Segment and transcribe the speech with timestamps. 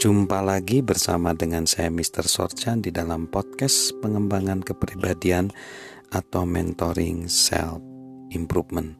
[0.00, 2.24] Jumpa lagi bersama dengan saya Mr.
[2.24, 5.52] Sorchan di dalam podcast pengembangan kepribadian
[6.08, 7.84] atau mentoring self
[8.32, 8.96] improvement.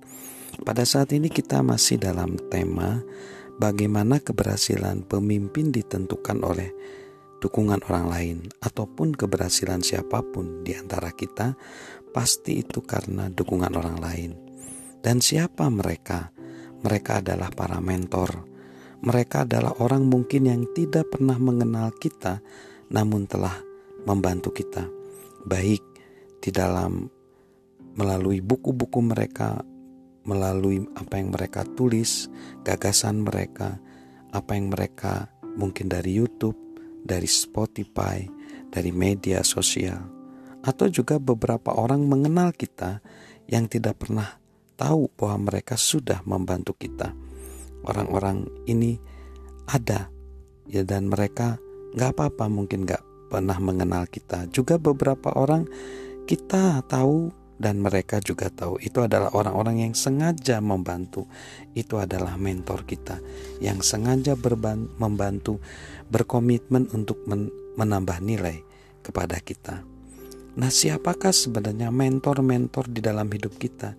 [0.60, 3.00] Pada saat ini kita masih dalam tema
[3.56, 6.68] bagaimana keberhasilan pemimpin ditentukan oleh
[7.40, 11.56] dukungan orang lain ataupun keberhasilan siapa pun di antara kita
[12.12, 14.36] pasti itu karena dukungan orang lain.
[15.00, 16.28] Dan siapa mereka?
[16.84, 18.49] Mereka adalah para mentor
[19.00, 22.44] mereka adalah orang mungkin yang tidak pernah mengenal kita,
[22.92, 23.56] namun telah
[24.04, 24.84] membantu kita,
[25.48, 25.80] baik
[26.40, 27.08] di dalam
[27.96, 29.64] melalui buku-buku mereka,
[30.28, 32.28] melalui apa yang mereka tulis,
[32.60, 33.80] gagasan mereka,
[34.36, 36.56] apa yang mereka mungkin dari YouTube,
[37.00, 38.28] dari Spotify,
[38.68, 40.04] dari media sosial,
[40.60, 43.00] atau juga beberapa orang mengenal kita
[43.48, 44.36] yang tidak pernah
[44.76, 47.29] tahu bahwa mereka sudah membantu kita
[47.84, 49.00] orang-orang ini
[49.68, 50.10] ada.
[50.70, 51.58] Ya dan mereka
[51.98, 54.46] nggak apa-apa mungkin nggak pernah mengenal kita.
[54.50, 55.66] Juga beberapa orang
[56.26, 61.28] kita tahu dan mereka juga tahu itu adalah orang-orang yang sengaja membantu.
[61.76, 63.20] Itu adalah mentor kita
[63.60, 64.32] yang sengaja
[64.96, 65.60] membantu
[66.08, 68.60] berkomitmen untuk men menambah nilai
[69.04, 69.86] kepada kita.
[70.58, 73.94] Nah siapakah sebenarnya mentor-mentor di dalam hidup kita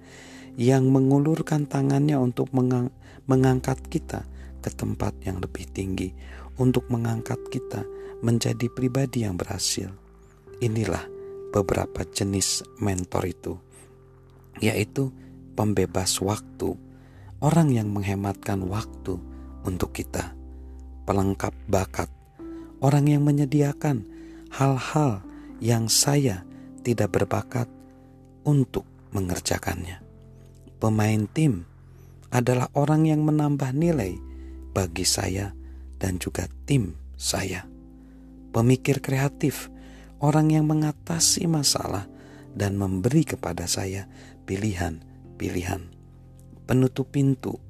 [0.59, 2.91] yang mengulurkan tangannya untuk mengang
[3.29, 4.27] mengangkat kita
[4.61, 6.11] ke tempat yang lebih tinggi,
[6.59, 7.85] untuk mengangkat kita
[8.21, 9.89] menjadi pribadi yang berhasil.
[10.61, 11.01] Inilah
[11.49, 13.53] beberapa jenis mentor itu,
[14.61, 15.09] yaitu
[15.57, 16.77] pembebas waktu,
[17.41, 19.17] orang yang menghematkan waktu
[19.65, 20.37] untuk kita,
[21.09, 22.09] pelengkap bakat,
[22.83, 24.05] orang yang menyediakan
[24.53, 25.25] hal-hal
[25.61, 26.45] yang saya
[26.81, 27.69] tidak berbakat
[28.45, 30.10] untuk mengerjakannya.
[30.81, 31.61] Pemain tim
[32.33, 34.17] adalah orang yang menambah nilai
[34.73, 35.53] bagi saya
[36.01, 37.69] dan juga tim saya.
[38.49, 39.69] Pemikir kreatif,
[40.25, 42.09] orang yang mengatasi masalah
[42.57, 44.09] dan memberi kepada saya
[44.49, 45.85] pilihan-pilihan.
[46.65, 47.61] Penutup pintu,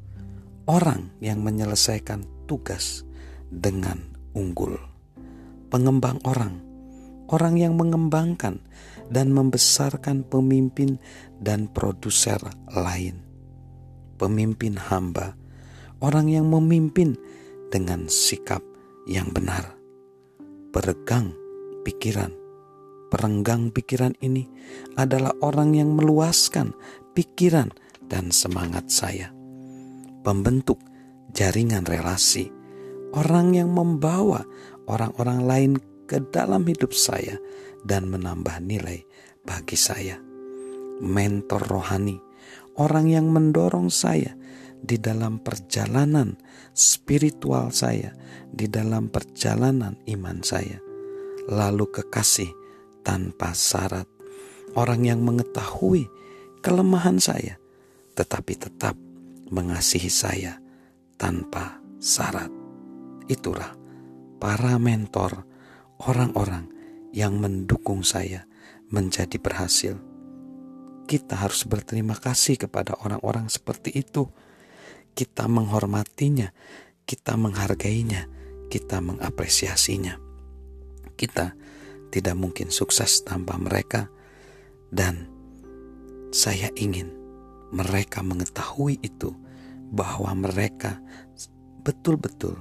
[0.71, 3.03] orang yang menyelesaikan tugas
[3.51, 3.99] dengan
[4.31, 4.79] unggul.
[5.67, 6.63] Pengembang orang,
[7.31, 8.59] orang yang mengembangkan
[9.11, 10.99] dan membesarkan pemimpin
[11.39, 12.39] dan produser
[12.71, 13.31] lain
[14.21, 15.33] pemimpin hamba,
[15.97, 17.17] orang yang memimpin
[17.73, 18.61] dengan sikap
[19.09, 19.73] yang benar.
[20.69, 21.33] Peregang
[21.81, 22.29] pikiran,
[23.09, 24.45] perenggang pikiran ini
[24.93, 26.77] adalah orang yang meluaskan
[27.17, 27.73] pikiran
[28.05, 29.33] dan semangat saya.
[30.21, 30.77] Pembentuk
[31.33, 32.53] jaringan relasi,
[33.17, 34.45] orang yang membawa
[34.85, 35.71] orang-orang lain
[36.11, 37.39] ke dalam hidup saya
[37.87, 39.07] dan menambah nilai
[39.47, 40.19] bagi saya.
[40.99, 42.19] Mentor rohani,
[42.75, 44.35] orang yang mendorong saya
[44.83, 46.35] di dalam perjalanan
[46.75, 48.11] spiritual saya,
[48.51, 50.83] di dalam perjalanan iman saya.
[51.47, 52.51] Lalu kekasih
[53.07, 54.05] tanpa syarat,
[54.75, 56.11] orang yang mengetahui
[56.59, 57.55] kelemahan saya,
[58.19, 58.99] tetapi tetap
[59.47, 60.59] mengasihi saya
[61.15, 62.51] tanpa syarat.
[63.31, 63.73] Itulah
[64.37, 65.50] para mentor,
[66.03, 66.67] orang-orang
[67.13, 68.47] yang mendukung saya
[68.89, 70.11] menjadi berhasil
[71.11, 74.31] kita harus berterima kasih kepada orang-orang seperti itu.
[75.11, 76.55] Kita menghormatinya,
[77.03, 78.31] kita menghargainya,
[78.71, 80.15] kita mengapresiasinya.
[81.19, 81.51] Kita
[82.15, 84.07] tidak mungkin sukses tanpa mereka,
[84.87, 85.27] dan
[86.31, 87.11] saya ingin
[87.75, 89.35] mereka mengetahui itu
[89.91, 91.03] bahwa mereka
[91.83, 92.55] betul-betul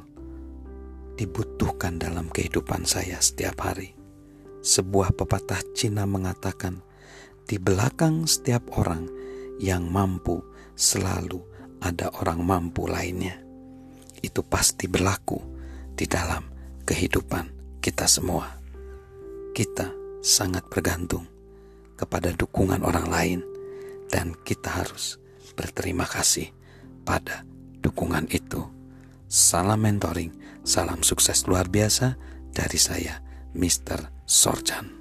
[1.21, 3.93] dibutuhkan dalam kehidupan saya setiap hari.
[4.65, 6.81] Sebuah pepatah Cina mengatakan,
[7.45, 9.05] di belakang setiap orang
[9.61, 10.41] yang mampu
[10.73, 11.45] selalu
[11.85, 13.37] ada orang mampu lainnya.
[14.25, 15.37] Itu pasti berlaku
[15.93, 16.49] di dalam
[16.89, 18.49] kehidupan kita semua.
[19.53, 19.93] Kita
[20.25, 21.29] sangat bergantung
[22.01, 23.41] kepada dukungan orang lain
[24.09, 25.21] dan kita harus
[25.53, 26.49] berterima kasih
[27.05, 27.45] pada
[27.85, 28.80] dukungan itu.
[29.31, 30.35] Salam mentoring,
[30.67, 32.19] salam sukses luar biasa
[32.51, 33.23] dari saya,
[33.55, 34.11] Mr.
[34.27, 35.00] Sorjan.